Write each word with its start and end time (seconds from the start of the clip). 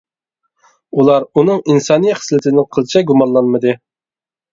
ئۇلار 1.01 1.27
ئۇنىڭ 1.41 1.61
ئىنسانىي 1.73 2.15
خىسلىتىدىن 2.21 2.63
قىلچە 2.79 3.05
گۇمانلانمىدى. 3.13 3.75